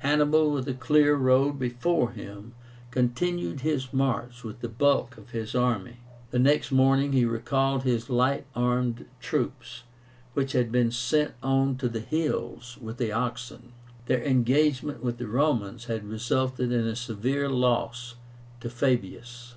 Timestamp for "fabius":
18.68-19.54